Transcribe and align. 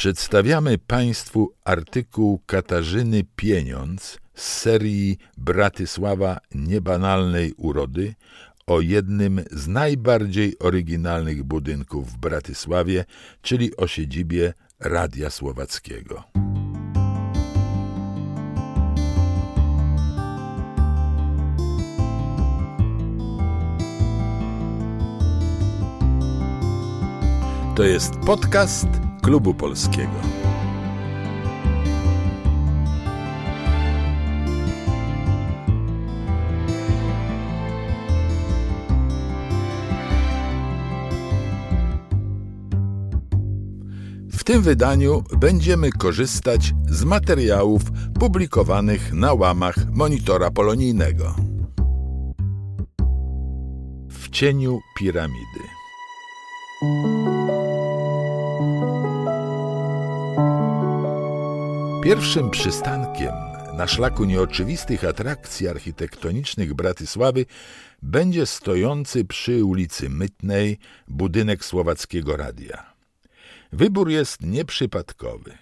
Przedstawiamy 0.00 0.78
Państwu 0.78 1.52
artykuł 1.64 2.40
Katarzyny 2.46 3.24
Pieniądz 3.36 4.18
z 4.34 4.42
serii 4.42 5.18
Bratysława 5.38 6.38
Niebanalnej 6.54 7.52
Urody 7.56 8.14
o 8.66 8.80
jednym 8.80 9.44
z 9.50 9.68
najbardziej 9.68 10.58
oryginalnych 10.58 11.44
budynków 11.44 12.12
w 12.12 12.18
Bratysławie, 12.18 13.04
czyli 13.42 13.76
o 13.76 13.86
siedzibie 13.86 14.54
Radia 14.78 15.30
Słowackiego. 15.30 16.24
To 27.76 27.84
jest 27.84 28.16
podcast 28.16 28.99
Klubu 29.22 29.54
Polskiego. 29.54 30.12
W 44.32 44.44
tym 44.44 44.62
wydaniu 44.62 45.24
będziemy 45.38 45.90
korzystać 45.92 46.72
z 46.88 47.04
materiałów 47.04 47.82
publikowanych 48.20 49.12
na 49.12 49.32
łamach 49.32 49.76
monitora 49.90 50.50
polonijnego. 50.50 51.34
W 54.08 54.28
cieniu 54.28 54.80
piramidy. 54.98 55.60
Pierwszym 62.02 62.50
przystankiem 62.50 63.32
na 63.76 63.86
szlaku 63.86 64.24
nieoczywistych 64.24 65.04
atrakcji 65.04 65.68
architektonicznych 65.68 66.74
Bratysławy 66.74 67.46
będzie 68.02 68.46
stojący 68.46 69.24
przy 69.24 69.64
ulicy 69.64 70.10
Mytnej 70.10 70.78
budynek 71.08 71.64
Słowackiego 71.64 72.36
Radia. 72.36 72.92
Wybór 73.72 74.10
jest 74.10 74.42
nieprzypadkowy. 74.42 75.58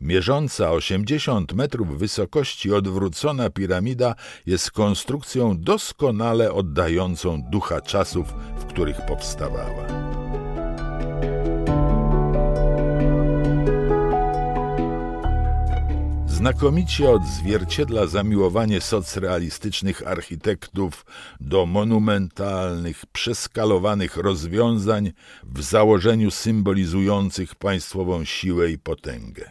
Mierząca 0.00 0.72
80 0.72 1.52
metrów 1.52 1.98
wysokości 1.98 2.72
odwrócona 2.72 3.50
piramida 3.50 4.14
jest 4.46 4.70
konstrukcją 4.70 5.60
doskonale 5.60 6.52
oddającą 6.52 7.42
ducha 7.42 7.80
czasów, 7.80 8.26
w 8.58 8.64
których 8.64 9.06
powstawała. 9.06 10.05
Znakomicie 16.46 17.10
odzwierciedla 17.10 18.06
zamiłowanie 18.06 18.80
socrealistycznych 18.80 20.06
architektów 20.06 21.06
do 21.40 21.66
monumentalnych, 21.66 23.06
przeskalowanych 23.12 24.16
rozwiązań 24.16 25.12
w 25.44 25.62
założeniu 25.62 26.30
symbolizujących 26.30 27.54
państwową 27.54 28.24
siłę 28.24 28.70
i 28.70 28.78
potęgę. 28.78 29.50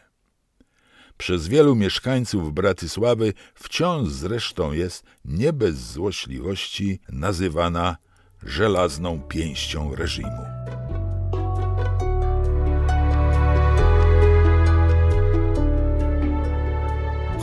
Przez 1.18 1.48
wielu 1.48 1.76
mieszkańców 1.76 2.54
Bratysławy 2.54 3.34
wciąż 3.56 4.10
zresztą 4.10 4.72
jest 4.72 5.04
nie 5.26 5.54
bez 5.54 5.76
złośliwości 5.76 7.00
nazywana 7.10 7.98
żelazną 8.44 9.22
pięścią 9.22 9.96
reżimu. 9.96 10.75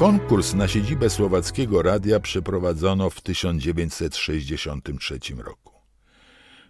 Konkurs 0.02 0.54
na 0.54 0.68
siedzibę 0.68 1.10
Słowackiego 1.10 1.82
Radia 1.82 2.20
przeprowadzono 2.20 3.10
w 3.10 3.20
1963 3.20 5.18
roku. 5.36 5.72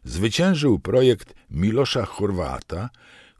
Zwyciężył 0.04 0.78
projekt 0.78 1.34
Milosza 1.50 2.04
Chorwata, 2.04 2.90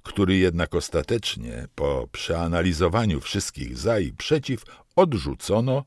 który 0.03 0.37
jednak 0.37 0.75
ostatecznie, 0.75 1.67
po 1.75 2.09
przeanalizowaniu 2.13 3.21
wszystkich 3.21 3.79
za 3.79 3.99
i 3.99 4.13
przeciw, 4.13 4.65
odrzucono, 4.97 5.85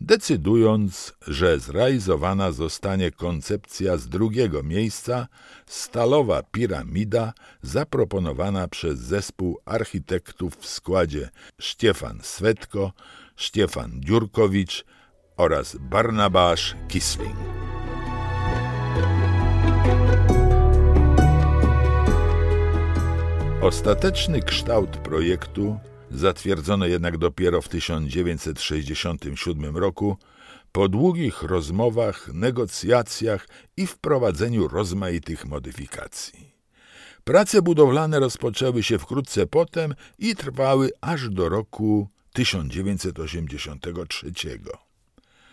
decydując, 0.00 1.12
że 1.26 1.58
zrealizowana 1.58 2.52
zostanie 2.52 3.10
koncepcja 3.10 3.96
z 3.96 4.08
drugiego 4.08 4.62
miejsca 4.62 5.26
stalowa 5.66 6.42
piramida 6.42 7.32
zaproponowana 7.62 8.68
przez 8.68 8.98
zespół 8.98 9.60
architektów 9.64 10.56
w 10.56 10.66
składzie 10.66 11.30
Stefan 11.60 12.18
Swetko, 12.22 12.92
Stefan 13.36 14.00
Dziurkowicz 14.00 14.84
oraz 15.36 15.76
Barnabasz 15.80 16.76
Kisling. 16.88 17.36
Ostateczny 23.62 24.42
kształt 24.42 24.96
projektu 24.96 25.78
zatwierdzono 26.10 26.86
jednak 26.86 27.18
dopiero 27.18 27.62
w 27.62 27.68
1967 27.68 29.76
roku 29.76 30.16
po 30.72 30.88
długich 30.88 31.42
rozmowach, 31.42 32.28
negocjacjach 32.34 33.48
i 33.76 33.86
wprowadzeniu 33.86 34.68
rozmaitych 34.68 35.46
modyfikacji. 35.46 36.50
Prace 37.24 37.62
budowlane 37.62 38.20
rozpoczęły 38.20 38.82
się 38.82 38.98
wkrótce 38.98 39.46
potem 39.46 39.94
i 40.18 40.36
trwały 40.36 40.90
aż 41.00 41.28
do 41.28 41.48
roku 41.48 42.08
1983. 42.32 44.32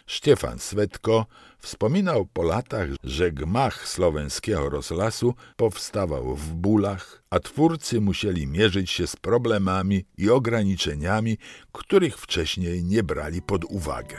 Stefan 0.08 0.60
Swetko 0.60 1.26
wspominał 1.60 2.26
po 2.26 2.44
latach, 2.44 2.90
że 3.04 3.32
gmach 3.32 3.88
słoweńskiego 3.88 4.70
rozlasu 4.70 5.34
powstawał 5.56 6.36
w 6.36 6.54
bólach, 6.54 7.24
a 7.30 7.40
twórcy 7.40 8.02
musieli 8.02 8.48
mierzyć 8.48 8.92
się 8.92 9.08
z 9.08 9.16
problemami 9.16 10.06
i 10.18 10.30
ograniczeniami, 10.30 11.38
których 11.72 12.18
wcześniej 12.18 12.84
nie 12.84 13.04
brali 13.04 13.42
pod 13.42 13.66
uwagę. 13.66 14.18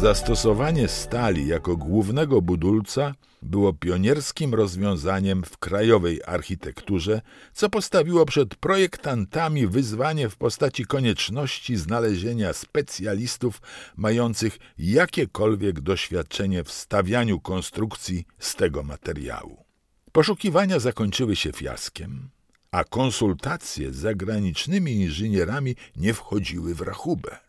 Zastosowanie 0.00 0.88
stali 0.88 1.46
jako 1.46 1.76
głównego 1.76 2.42
budulca 2.42 3.14
było 3.42 3.72
pionierskim 3.72 4.54
rozwiązaniem 4.54 5.42
w 5.42 5.58
krajowej 5.58 6.20
architekturze, 6.26 7.20
co 7.52 7.70
postawiło 7.70 8.26
przed 8.26 8.54
projektantami 8.56 9.66
wyzwanie 9.66 10.28
w 10.28 10.36
postaci 10.36 10.84
konieczności 10.84 11.76
znalezienia 11.76 12.52
specjalistów 12.52 13.62
mających 13.96 14.58
jakiekolwiek 14.78 15.80
doświadczenie 15.80 16.64
w 16.64 16.72
stawianiu 16.72 17.40
konstrukcji 17.40 18.24
z 18.38 18.54
tego 18.54 18.82
materiału. 18.82 19.64
Poszukiwania 20.12 20.78
zakończyły 20.78 21.36
się 21.36 21.52
fiaskiem, 21.52 22.30
a 22.70 22.84
konsultacje 22.84 23.92
z 23.92 23.96
zagranicznymi 23.96 24.92
inżynierami 24.92 25.76
nie 25.96 26.14
wchodziły 26.14 26.74
w 26.74 26.80
rachubę. 26.80 27.47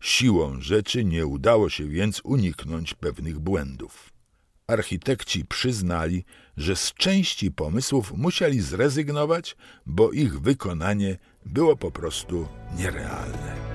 Siłą 0.00 0.60
rzeczy 0.60 1.04
nie 1.04 1.26
udało 1.26 1.70
się 1.70 1.88
więc 1.88 2.20
uniknąć 2.24 2.94
pewnych 2.94 3.38
błędów. 3.38 4.12
Architekci 4.66 5.44
przyznali, 5.44 6.24
że 6.56 6.76
z 6.76 6.92
części 6.94 7.50
pomysłów 7.52 8.12
musieli 8.12 8.60
zrezygnować, 8.60 9.56
bo 9.86 10.12
ich 10.12 10.40
wykonanie 10.40 11.18
było 11.46 11.76
po 11.76 11.90
prostu 11.90 12.48
nierealne. 12.78 13.74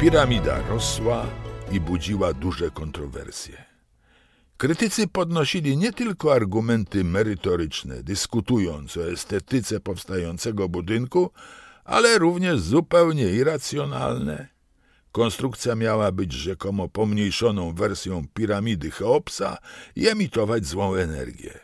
Piramida 0.00 0.68
rosła 0.68 1.26
i 1.72 1.80
budziła 1.80 2.32
duże 2.34 2.70
kontrowersje. 2.70 3.67
Krytycy 4.58 5.08
podnosili 5.08 5.76
nie 5.76 5.92
tylko 5.92 6.32
argumenty 6.32 7.04
merytoryczne, 7.04 8.02
dyskutując 8.02 8.96
o 8.96 9.10
estetyce 9.12 9.80
powstającego 9.80 10.68
budynku, 10.68 11.30
ale 11.84 12.18
również 12.18 12.60
zupełnie 12.60 13.30
irracjonalne. 13.30 14.48
Konstrukcja 15.12 15.74
miała 15.74 16.12
być 16.12 16.32
rzekomo 16.32 16.88
pomniejszoną 16.88 17.74
wersją 17.74 18.26
piramidy 18.34 18.90
Cheopsa 18.90 19.58
i 19.96 20.08
emitować 20.08 20.66
złą 20.66 20.94
energię. 20.94 21.58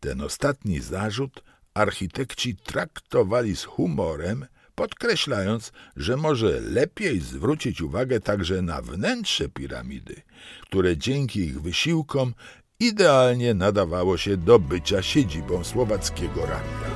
Ten 0.00 0.20
ostatni 0.20 0.80
zarzut 0.80 1.42
architekci 1.74 2.56
traktowali 2.56 3.56
z 3.56 3.64
humorem, 3.64 4.46
podkreślając, 4.80 5.72
że 5.96 6.16
może 6.16 6.60
lepiej 6.60 7.20
zwrócić 7.20 7.82
uwagę 7.82 8.20
także 8.20 8.62
na 8.62 8.82
wnętrze 8.82 9.48
piramidy, 9.48 10.22
które 10.62 10.96
dzięki 10.96 11.40
ich 11.40 11.62
wysiłkom 11.62 12.34
idealnie 12.80 13.54
nadawało 13.54 14.16
się 14.16 14.36
do 14.36 14.58
bycia 14.58 15.02
siedzibą 15.02 15.64
słowackiego 15.64 16.40
radia. 16.46 16.90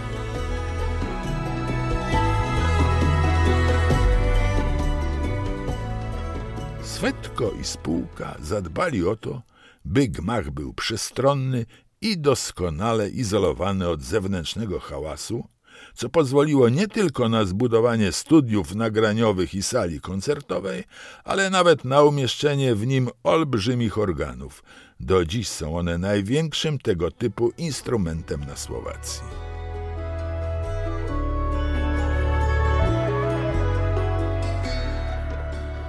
Swetko 6.83 7.53
i 7.61 7.65
spółka 7.65 8.37
zadbali 8.43 9.09
o 9.09 9.17
to, 9.17 9.43
by 9.85 10.09
gmach 10.09 10.51
był 10.51 10.75
przestronny 10.75 11.67
i 12.01 12.19
doskonale 12.19 13.09
izolowany 13.09 13.89
od 13.89 14.03
zewnętrznego 14.03 14.81
hałasu, 14.81 15.54
co 15.95 16.09
pozwoliło 16.09 16.69
nie 16.69 16.89
tylko 16.89 17.29
na 17.29 17.45
zbudowanie 17.45 18.13
studiów 18.13 18.75
nagraniowych 18.75 19.55
i 19.55 19.63
sali 19.63 20.01
koncertowej, 20.01 20.85
ale 21.25 21.51
nawet 21.51 21.85
na 21.85 22.03
umieszczenie 22.03 22.75
w 22.75 22.87
nim 22.87 23.09
olbrzymich 23.23 23.99
organów. 23.99 24.63
Do 25.01 25.25
dziś 25.25 25.49
są 25.49 25.79
one 25.79 25.99
największym 25.99 26.79
tego 26.79 27.11
typu 27.11 27.53
instrumentem 27.59 28.41
na 28.41 28.57
Słowacji. 28.57 29.23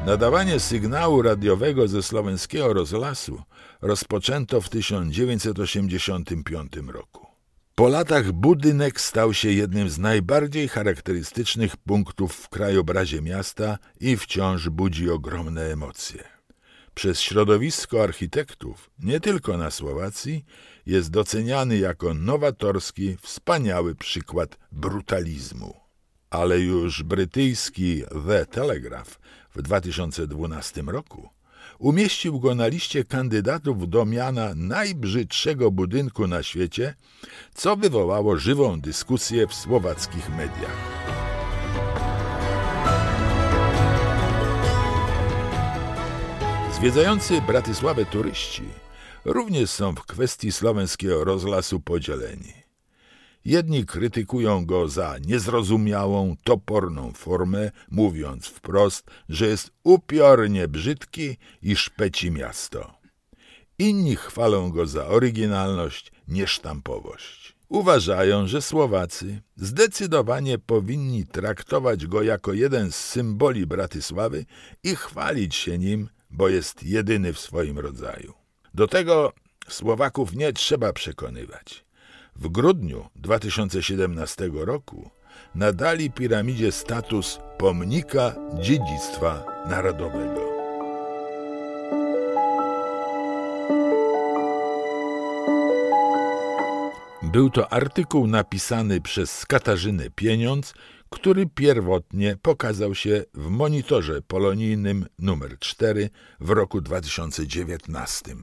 Nadawanie 0.05 0.59
sygnału 0.59 1.21
radiowego 1.21 1.87
ze 1.87 2.03
słoweńskiego 2.03 2.73
rozlasu 2.73 3.41
rozpoczęto 3.81 4.61
w 4.61 4.69
1985 4.69 6.71
roku. 6.87 7.24
Po 7.75 7.89
latach 7.89 8.31
budynek 8.31 9.01
stał 9.01 9.33
się 9.33 9.51
jednym 9.51 9.89
z 9.89 9.97
najbardziej 9.97 10.67
charakterystycznych 10.67 11.77
punktów 11.77 12.35
w 12.35 12.49
krajobrazie 12.49 13.21
miasta 13.21 13.77
i 13.99 14.17
wciąż 14.17 14.69
budzi 14.69 15.09
ogromne 15.09 15.61
emocje. 15.61 16.23
Przez 16.93 17.19
środowisko 17.19 18.03
architektów, 18.03 18.89
nie 18.99 19.19
tylko 19.19 19.57
na 19.57 19.71
Słowacji, 19.71 20.45
jest 20.85 21.09
doceniany 21.09 21.77
jako 21.77 22.13
nowatorski, 22.13 23.17
wspaniały 23.21 23.95
przykład 23.95 24.57
brutalizmu. 24.71 25.73
Ale 26.29 26.59
już 26.59 27.03
brytyjski 27.03 28.03
The 28.27 28.45
Telegraph 28.45 29.19
w 29.55 29.61
2012 29.61 30.81
roku 30.81 31.34
umieścił 31.79 32.39
go 32.39 32.55
na 32.55 32.67
liście 32.67 33.03
kandydatów 33.03 33.89
do 33.89 34.05
miana 34.05 34.51
najbrzydszego 34.55 35.71
budynku 35.71 36.27
na 36.27 36.43
świecie, 36.43 36.93
co 37.53 37.75
wywołało 37.75 38.37
żywą 38.37 38.81
dyskusję 38.81 39.47
w 39.47 39.53
słowackich 39.53 40.29
mediach. 40.29 41.05
Zwiedzający 46.73 47.41
Bratysławę 47.41 48.05
turyści 48.05 48.63
również 49.25 49.69
są 49.69 49.95
w 49.95 50.05
kwestii 50.05 50.51
słoweńskiego 50.51 51.23
rozlasu 51.23 51.79
podzieleni. 51.79 52.64
Jedni 53.45 53.85
krytykują 53.85 54.65
go 54.65 54.87
za 54.87 55.15
niezrozumiałą, 55.25 56.35
toporną 56.43 57.11
formę, 57.11 57.71
mówiąc 57.91 58.47
wprost, 58.47 59.11
że 59.29 59.47
jest 59.47 59.71
upiornie 59.83 60.67
brzydki 60.67 61.37
i 61.61 61.75
szpeci 61.75 62.31
miasto. 62.31 62.93
Inni 63.79 64.15
chwalą 64.15 64.71
go 64.71 64.85
za 64.85 65.07
oryginalność, 65.07 66.11
niesztampowość. 66.27 67.55
Uważają, 67.69 68.47
że 68.47 68.61
Słowacy 68.61 69.41
zdecydowanie 69.55 70.57
powinni 70.57 71.27
traktować 71.27 72.07
go 72.07 72.23
jako 72.23 72.53
jeden 72.53 72.91
z 72.91 72.95
symboli 72.95 73.65
Bratysławy 73.65 74.45
i 74.83 74.95
chwalić 74.95 75.55
się 75.55 75.77
nim, 75.77 76.09
bo 76.29 76.49
jest 76.49 76.83
jedyny 76.83 77.33
w 77.33 77.39
swoim 77.39 77.79
rodzaju. 77.79 78.33
Do 78.73 78.87
tego 78.87 79.33
Słowaków 79.67 80.35
nie 80.35 80.53
trzeba 80.53 80.93
przekonywać. 80.93 81.85
W 82.35 82.49
grudniu 82.49 83.05
2017 83.15 84.49
roku 84.53 85.09
nadali 85.55 86.11
piramidzie 86.11 86.71
status 86.71 87.39
pomnika 87.57 88.35
dziedzictwa 88.61 89.45
narodowego. 89.69 90.41
Był 97.23 97.49
to 97.49 97.73
artykuł 97.73 98.27
napisany 98.27 99.01
przez 99.01 99.45
Katarzynę 99.45 100.09
Pieniądz, 100.15 100.73
który 101.09 101.45
pierwotnie 101.45 102.37
pokazał 102.41 102.95
się 102.95 103.23
w 103.33 103.49
monitorze 103.49 104.21
polonijnym 104.21 105.05
numer 105.19 105.59
4 105.59 106.09
w 106.39 106.49
roku 106.49 106.81
2019. 106.81 108.35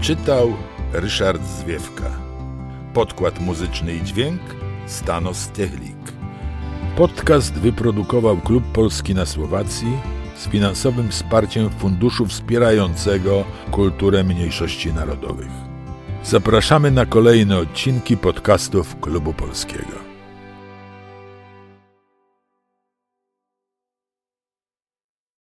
Czytał 0.00 0.52
Ryszard 0.92 1.42
Zwiewka. 1.44 2.10
Podkład 2.94 3.40
muzyczny 3.40 3.94
i 3.94 4.02
dźwięk 4.02 4.40
Stanos 4.86 5.48
Techlik. 5.48 6.12
Podcast 6.96 7.54
wyprodukował 7.54 8.36
Klub 8.36 8.64
Polski 8.72 9.14
na 9.14 9.26
Słowacji 9.26 9.98
z 10.36 10.48
finansowym 10.48 11.08
wsparciem 11.08 11.70
Funduszu 11.70 12.26
Wspierającego 12.26 13.44
Kulturę 13.70 14.24
Mniejszości 14.24 14.92
Narodowych. 14.92 15.50
Zapraszamy 16.24 16.90
na 16.90 17.06
kolejne 17.06 17.58
odcinki 17.58 18.16
podcastów 18.16 19.00
Klubu 19.00 19.32
Polskiego. 19.32 20.07